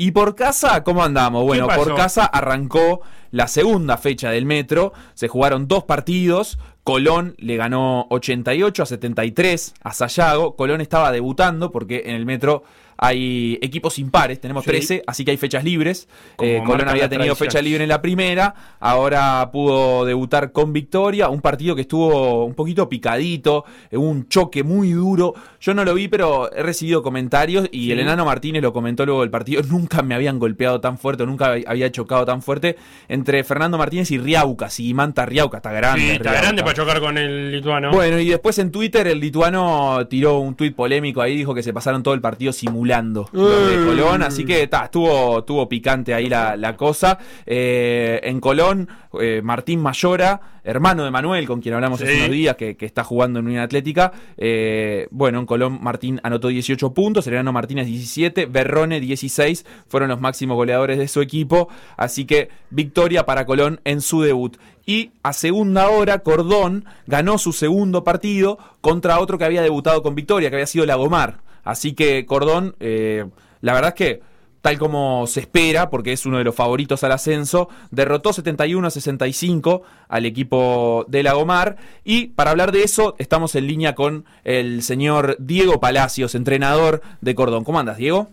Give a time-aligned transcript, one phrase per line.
[0.00, 1.42] ¿Y por casa cómo andamos?
[1.42, 3.00] Bueno, por casa arrancó
[3.32, 9.74] la segunda fecha del Metro, se jugaron dos partidos, Colón le ganó 88 a 73
[9.82, 12.62] a Sayago, Colón estaba debutando porque en el Metro
[13.00, 16.08] hay equipos impares, tenemos 13, así que hay fechas libres.
[16.42, 21.40] Eh, Colón había tenido fecha libre en la primera, ahora pudo debutar con victoria, un
[21.40, 25.34] partido que estuvo un poquito picadito, un choque muy duro.
[25.60, 29.20] Yo no lo vi, pero he recibido comentarios y el enano Martínez lo comentó luego
[29.20, 32.76] del partido, nunca me habían golpeado tan fuerte, nunca había chocado tan fuerte
[33.08, 36.00] entre Fernando Martínez y Riauca, y Manta Riauca, está grande.
[36.00, 37.92] Sí, está grande para chocar con el lituano.
[37.92, 41.72] Bueno, y después en Twitter el lituano tiró un tuit polémico ahí, dijo que se
[41.72, 42.87] pasaron todo el partido simulando
[43.32, 47.18] de Colón, así que estuvo, estuvo picante ahí la, cosa.
[47.46, 48.88] Eh, en Colón,
[49.20, 53.38] eh, Martín Mayora, hermano de Manuel, con quien hablamos hace unos días, que, está jugando
[53.38, 54.12] en Unión Atlética.
[54.36, 60.20] Eh, bueno, en Colón Martín anotó 18 puntos, Sereno Martínez 17, Berrone 16, fueron los
[60.20, 64.56] máximos goleadores de su equipo, así que victoria para Colón en su debut.
[64.88, 70.14] Y a segunda hora, Cordón ganó su segundo partido contra otro que había debutado con
[70.14, 71.40] victoria, que había sido Lagomar.
[71.68, 73.26] Así que Cordón, eh,
[73.60, 74.22] la verdad es que
[74.62, 78.90] tal como se espera, porque es uno de los favoritos al ascenso, derrotó 71 a
[78.90, 81.76] 65 al equipo de Lagomar.
[82.04, 87.34] Y para hablar de eso, estamos en línea con el señor Diego Palacios, entrenador de
[87.34, 87.64] Cordón.
[87.64, 88.30] ¿Cómo andas, Diego?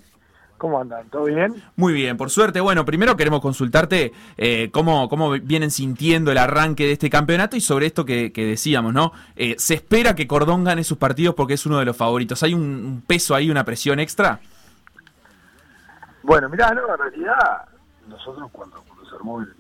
[0.66, 1.08] ¿Cómo andan?
[1.10, 1.62] ¿Todo bien?
[1.76, 2.60] Muy bien, por suerte.
[2.60, 7.62] Bueno, primero queremos consultarte eh, cómo, cómo vienen sintiendo el arranque de este campeonato y
[7.62, 9.12] sobre esto que, decíamos, ¿no?
[9.36, 12.42] Eh, ¿Se espera que Cordón gane sus partidos porque es uno de los favoritos?
[12.42, 14.40] ¿Hay un, peso ahí, una presión extra?
[16.24, 17.70] Bueno, mirá, no, en realidad
[18.10, 19.54] nosotros cuando, se armó el,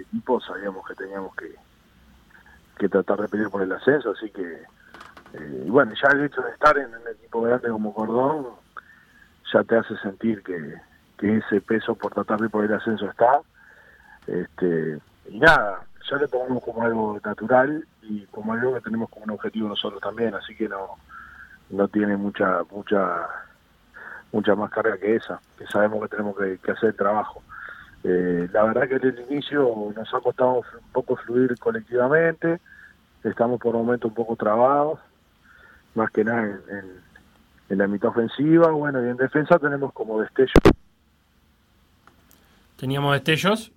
[0.00, 1.54] equipo sabíamos que teníamos que,
[2.80, 4.42] que tratar de pedir por el ascenso, así que,
[5.34, 8.65] eh, bueno, ya el hecho de estar en un equipo grande como Cordón
[9.52, 10.74] ya te hace sentir que,
[11.18, 13.40] ese peso por tratar de por el ascenso está.
[14.26, 15.80] Este, y nada,
[16.10, 20.00] ya lo tomamos como algo natural y como algo que tenemos como un objetivo nosotros
[20.00, 20.96] también, así que no,
[21.70, 23.26] no tiene mucha, mucha,
[24.32, 27.42] mucha más carga que esa, que sabemos que tenemos que, hacer el trabajo.
[28.04, 32.60] Eh, la verdad que desde el inicio nos ha costado un poco fluir colectivamente,
[33.24, 35.00] estamos por un momento un poco trabados,
[35.94, 37.05] más que nada en en
[37.68, 40.52] la mitad ofensiva, bueno, y en defensa tenemos como destellos.
[42.76, 43.72] Teníamos destellos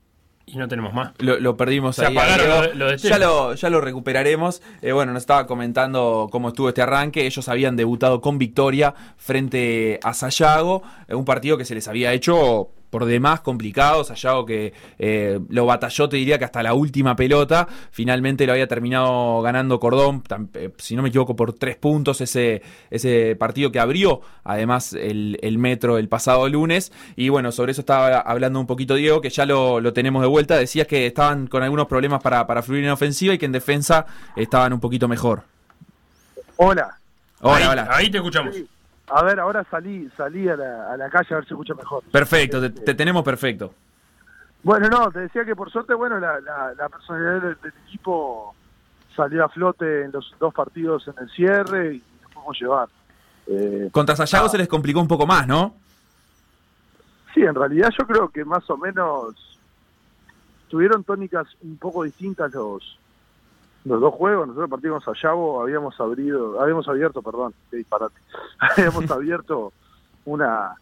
[0.46, 1.14] y no tenemos más.
[1.20, 2.16] Lo, perdimos ahí.
[2.16, 4.62] ya, lo, ya lo recuperaremos.
[4.82, 7.26] Eh, bueno, nos estaba comentando cómo estuvo este arranque.
[7.26, 12.70] Ellos habían debutado con victoria frente a Sayago, un partido que se les había hecho
[12.90, 17.68] por demás complicados, Sayago que eh, lo batalló, te diría que hasta la última pelota,
[17.92, 20.24] finalmente lo había terminado ganando Cordón,
[20.54, 25.38] eh, si no me equivoco, por tres puntos ese, ese partido que abrió además el,
[25.58, 29.46] metro el pasado lunes, y bueno, sobre eso estaba hablando un poquito Diego, que ya
[29.46, 33.34] lo, tenemos de vuelta, decías que estaban con algunos problemas para, para fluir en ofensiva
[33.34, 34.06] y que en defensa
[34.36, 35.44] estaban un poquito mejor.
[36.58, 36.98] Hola.
[37.42, 37.88] Hola, hola.
[37.92, 38.56] Ahí te escuchamos.
[39.10, 42.04] A ver, ahora salí, salí a la, a la calle a ver si escucha mejor.
[42.12, 43.74] Perfecto, te, tenemos perfecto.
[44.62, 48.54] Bueno, no, te decía que por suerte, bueno, la, la, personalidad del, equipo
[49.16, 52.90] salió a flote en los dos partidos en el cierre y nos podemos llevar.
[53.48, 55.76] Eh, Contra Sayago se les complicó un poco más, ¿no?
[57.34, 59.60] Sí, en realidad yo creo que más o menos
[60.68, 62.99] tuvieron tónicas un poco distintas los
[63.86, 68.20] los dos juegos, nosotros partimos a Yabo, habíamos abrido, habíamos abierto, perdón, qué disparate,
[68.60, 69.74] habíamos abierto
[70.26, 70.76] una,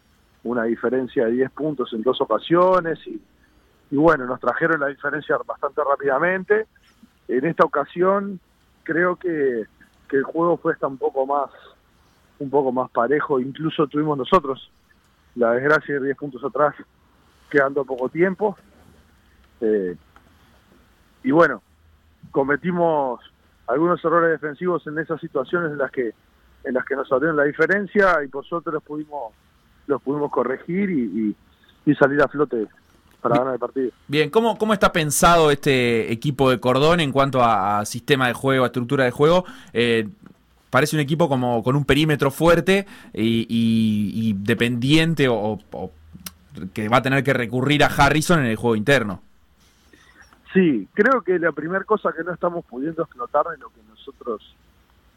[0.44, 3.20] una diferencia de 10 puntos en dos ocasiones y,
[3.90, 6.66] y bueno, nos trajeron la diferencia bastante rápidamente.
[7.28, 8.40] En esta ocasión
[8.82, 9.64] creo que,
[10.08, 11.50] que el juego fue hasta un poco más
[12.40, 14.70] un poco más parejo, incluso tuvimos nosotros
[15.34, 16.74] la desgracia de 10 puntos atrás,
[17.50, 18.56] quedando poco tiempo.
[19.60, 19.96] Eh,
[21.24, 21.62] y bueno,
[22.30, 23.20] cometimos
[23.66, 26.12] algunos errores defensivos en esas situaciones en las que
[26.64, 29.32] en las que nos abrieron la diferencia y por suerte los pudimos
[29.86, 31.34] los pudimos corregir y,
[31.98, 32.66] salir a flote
[33.22, 33.90] para ganar el partido.
[34.08, 38.64] Bien, ¿cómo, ¿cómo está pensado este equipo de Cordón en cuanto a, sistema de juego,
[38.64, 39.46] a estructura de juego?
[39.72, 40.06] Eh,
[40.68, 45.58] parece un equipo como con un perímetro fuerte y, dependiente o,
[46.74, 49.22] que va a tener que recurrir a Harrison en el juego interno.
[50.58, 54.56] Sí, creo que la primera cosa que no estamos pudiendo explotar de lo que nosotros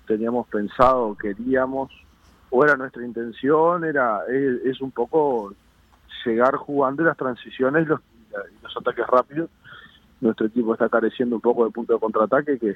[0.05, 1.89] teníamos pensado, queríamos,
[2.51, 5.55] o era nuestra intención, era es, un poco
[6.23, 7.99] llegar jugando las transiciones los,
[8.61, 9.49] los ataques rápidos.
[10.19, 12.75] Nuestro equipo está careciendo un poco de punto de contraataque que,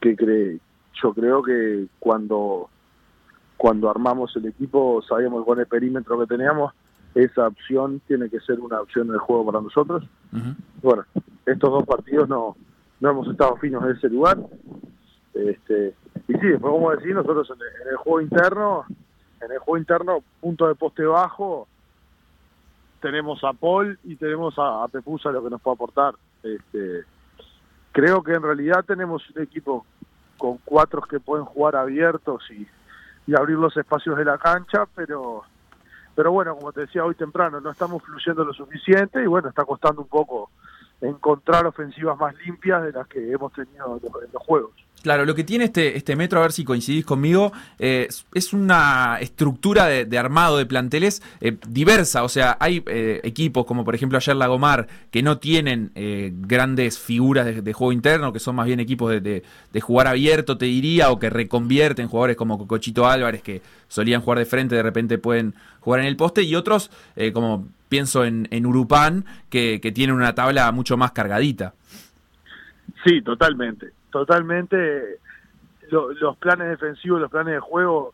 [0.00, 0.60] que cree,
[1.02, 2.70] yo creo que cuando,
[3.56, 6.72] cuando armamos el equipo sabíamos con el perímetro que teníamos
[7.16, 10.04] esa opción tiene que ser una opción del juego para nosotros.
[10.82, 11.04] Bueno,
[11.52, 12.56] estos dos partidos no,
[13.00, 14.38] no hemos estado finos en ese lugar.
[15.34, 15.94] Este,
[16.26, 18.84] y sí, después como decir, nosotros en el, juego interno,
[19.40, 21.68] en el juego interno, punto de poste bajo,
[23.00, 26.14] tenemos a Paul y tenemos a, a Pepusa lo que nos puede aportar.
[26.42, 27.04] Este,
[27.92, 29.86] creo que en realidad tenemos un equipo
[30.36, 32.66] con cuatro que pueden jugar abiertos y,
[33.26, 35.44] y abrir los espacios de la cancha, pero
[36.14, 39.64] pero bueno, como te decía hoy temprano, no estamos fluyendo lo suficiente y bueno, está
[39.64, 40.50] costando un poco
[41.00, 44.72] encontrar ofensivas más limpias de las que hemos tenido en los juegos.
[45.02, 49.18] Claro, lo que tiene este, este metro, a ver si coincidís conmigo, eh, es una
[49.20, 52.24] estructura de, armado de planteles eh, diversa.
[52.24, 55.92] O sea, hay eh, equipos como por ejemplo ayer Lagomar que no tienen
[56.40, 59.42] grandes figuras de, juego interno, que son más bien equipos de,
[59.80, 64.46] jugar abierto, te diría, o que reconvierten jugadores como Cocochito Álvarez que solían jugar de
[64.46, 66.90] frente, de repente pueden jugar en el poste, y otros
[67.32, 71.74] como pienso en, en Urupán que, que tienen una tabla mucho más cargadita.
[73.04, 75.18] Sí, totalmente totalmente
[75.90, 78.12] los planes defensivos, los planes de juego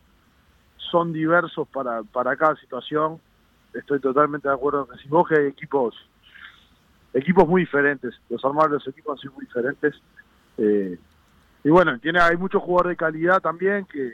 [0.77, 3.19] son diversos para, para cada situación.
[3.73, 5.95] Estoy totalmente de acuerdo con si vos que hay equipos
[7.13, 9.95] equipos muy diferentes, los armados de los equipos han sido muy diferentes.
[10.57, 10.97] Eh,
[11.63, 14.11] y bueno, tiene hay muchos jugadores de calidad también que,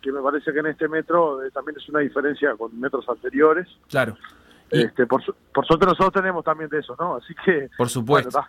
[0.00, 3.68] que me parece que en este metro eh, también es una diferencia con metros anteriores.
[3.88, 4.16] Claro.
[4.70, 5.22] Este, por,
[5.52, 7.16] por suerte nosotros tenemos también de eso, ¿no?
[7.16, 7.68] Así que...
[7.76, 8.40] Por supuesto.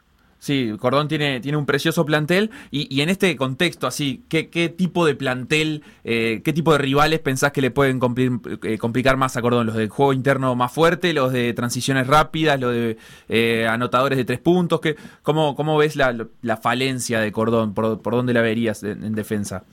[0.42, 5.06] Sí, Cordón tiene, tiene un precioso plantel y, en este contexto así, ¿qué, qué tipo
[5.06, 8.00] de plantel, eh, qué tipo de rivales pensás que le pueden
[8.64, 9.68] eh, complicar más a Cordón?
[9.68, 12.98] ¿Los de juego interno más fuerte, los de transiciones rápidas, los de
[13.30, 14.82] eh, anotadores de tres puntos?
[14.82, 17.76] ¿Qué, cómo, ¿Cómo ves la, falencia de Cordón?
[17.76, 19.64] ¿Por, dónde la verías en, defensa?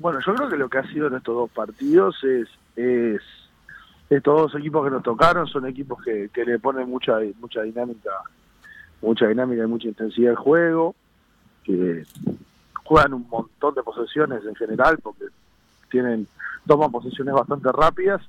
[0.00, 3.22] Bueno, yo creo que lo que ha sido en estos dos partidos es, es
[4.10, 8.10] estos dos equipos que nos tocaron son equipos que, que le ponen mucha, mucha dinámica
[9.00, 10.94] mucha dinámica y mucha intensidad el juego,
[11.64, 12.04] que
[12.84, 15.26] juegan un montón de posesiones en general porque
[15.90, 16.26] tienen
[16.66, 18.20] toman posesiones bastante rápidas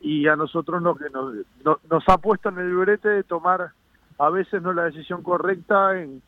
[0.00, 1.34] y a nosotros lo que nos,
[1.90, 3.72] nos ha puesto en el librete de tomar
[4.18, 6.22] a veces no la decisión correcta en,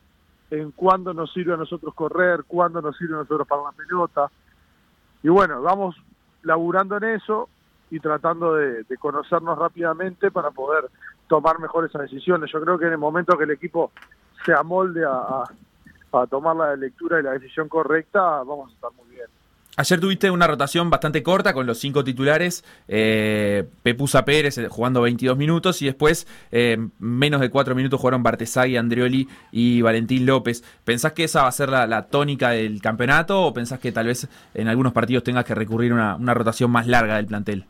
[0.51, 4.29] en cuándo nos sirve a nosotros correr, cuándo nos sirve a nosotros para la pelota.
[5.23, 5.95] Y bueno, vamos
[6.43, 7.49] laburando en eso
[7.91, 10.89] y tratando de conocernos rápidamente para poder
[11.29, 12.51] tomar mejor esas decisiones.
[12.51, 13.91] Yo creo que en el momento que el equipo
[14.45, 15.43] se amolde a,
[16.29, 19.27] tomar la lectura y la decisión correcta, vamos a estar muy bien.
[19.77, 25.01] Ayer tuviste una rotación bastante corta con los cinco titulares, eh, Pepusa Pérez eh, jugando
[25.01, 30.63] 22 minutos y después eh, menos de cuatro minutos jugaron Bartesagui, Andrioli y Valentín López.
[30.83, 34.27] ¿Pensás que esa va a ser la, tónica del campeonato o pensás que tal vez
[34.55, 37.65] en algunos partidos tengas que recurrir a una rotación más larga del plantel?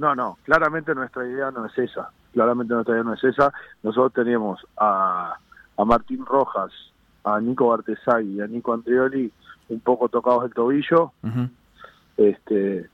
[0.00, 3.52] No, no, claramente nuestra idea no es esa claramente nuestra idea no es esa.
[3.82, 5.36] Nosotros teníamos a,
[5.76, 6.72] a Martín Rojas,
[7.24, 9.32] a Nico Bartesay y a Nico Andrioli
[9.68, 11.12] un poco tocados del tobillo.
[12.16, 12.88] este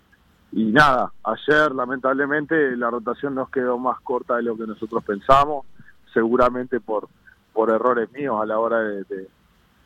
[0.53, 5.67] Y nada, ayer lamentablemente la rotación nos quedó más corta de lo que nosotros pensamos,
[6.13, 7.09] seguramente por,
[7.53, 9.29] por errores míos a la hora de,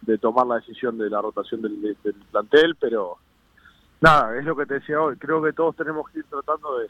[0.03, 3.19] de, tomar la decisión de la rotación del, del, plantel, pero
[4.01, 6.89] nada, es lo que te decía hoy, creo que todos tenemos que ir tratando de,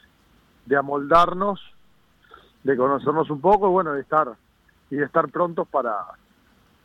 [0.66, 1.60] de amoldarnos
[2.62, 4.28] de conocernos un poco, bueno, de estar
[4.90, 5.96] y de estar prontos para,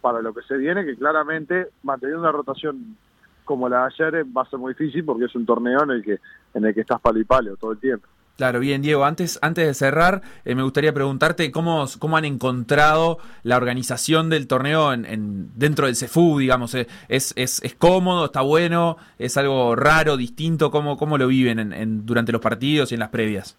[0.02, 2.98] para lo que se viene, que claramente manteniendo una rotación
[3.44, 6.04] como la de ayer va a ser muy difícil porque es un torneo en el
[6.04, 6.20] que
[6.54, 8.08] en el que estás palo y palo todo el tiempo.
[8.38, 9.06] Claro, bien, Diego.
[9.06, 14.48] Antes, antes de cerrar, eh, me gustaría preguntarte cómo, cómo han encontrado la organización del
[14.48, 16.76] torneo en, dentro del CEFU, digamos.
[16.76, 20.70] Eh, ¿Es, es, es cómodo, está bueno, es algo raro, distinto?
[20.70, 23.58] ¿Cómo, cómo lo viven en, durante los partidos y en las previas?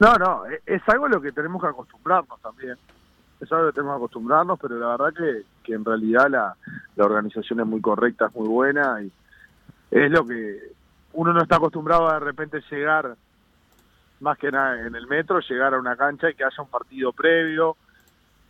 [0.00, 2.76] No, no, e, es algo a lo que tenemos que acostumbrarnos también.
[3.38, 6.56] Es algo que tenemos que acostumbrarnos, pero la verdad que, que en realidad la,
[6.96, 9.12] la organización es muy correcta, es muy buena y
[9.90, 10.74] es lo que
[11.12, 13.14] uno no está acostumbrado a de repente llegar,
[14.20, 17.12] más que nada en el metro, llegar a una cancha y que haya un partido
[17.12, 17.76] previo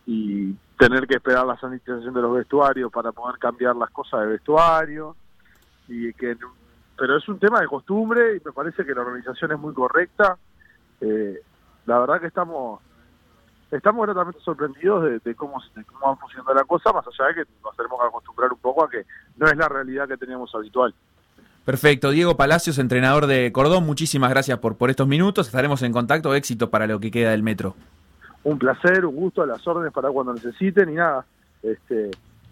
[0.05, 4.27] y tener que esperar la sanitización de los vestuarios para poder cambiar las cosas de
[4.27, 5.15] vestuario
[5.87, 6.37] y que
[6.97, 10.37] pero es un tema de costumbre y me parece que la organización es muy correcta
[11.01, 11.41] eh,
[11.85, 12.79] la verdad que estamos
[13.71, 17.51] estamos gratamente sorprendidos de, cómo, de cómo va funcionando la cosa, más allá de que
[17.63, 19.05] nos tenemos que acostumbrar un poco a que
[19.35, 20.93] no es la realidad que teníamos habitual.
[21.67, 22.11] Perfecto.
[22.11, 25.47] Diego Palacios, entrenador de Cordón, muchísimas gracias por, por estos minutos.
[25.47, 26.33] Estaremos en contacto.
[26.33, 27.75] Éxito para lo que queda del metro.
[28.45, 31.25] Un placer, un gusto, a las órdenes para cuando necesiten y nada.
[31.61, 32.11] Este,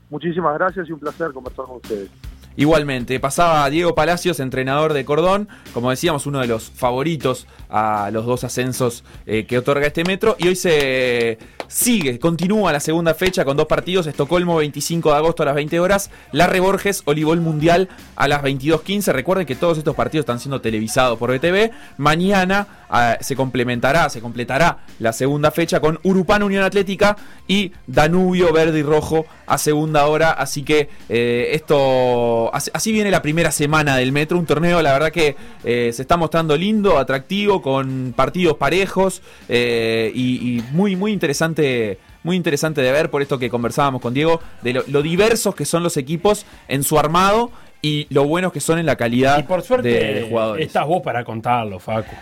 [0.09, 2.11] muchísimas gracias y un placer conversar con ustedes.
[2.57, 8.25] Igualmente, pasaba Diego Palacios, entrenador de Cordón, como decíamos, uno de los favoritos a los
[8.25, 10.35] dos ascensos eh, que otorga este metro.
[10.39, 15.43] Y hoy se sigue, continúa la segunda fecha con dos partidos: Estocolmo 25 de agosto
[15.43, 19.11] a las 20 horas, Larre Borges, Olivol Mundial a las 22.15.
[19.11, 21.71] Recuerden que todos estos partidos están siendo televisados por BTV.
[21.97, 28.53] Mañana ah, se complementará, se completará la segunda fecha con Urupán Unión Atlética y Danubio
[28.53, 30.31] Verde y Rojo a segunda hora.
[30.31, 34.37] Así que eh, esto, así, viene la primera semana del Metro.
[34.37, 40.11] Un torneo, la verdad que eh, se está mostrando lindo, atractivo, con partidos parejos eh,
[40.13, 41.99] y, muy, muy interesante.
[42.23, 45.83] Muy interesante de ver por esto que conversábamos con Diego, de lo, diversos que son
[45.83, 47.51] los equipos en su armado
[47.83, 50.65] y lo buenos que son en la calidad y por suerte, de, jugadores.
[50.65, 52.15] Estás vos para contarlo, Facu.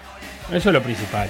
[0.51, 1.29] Eso es lo principal.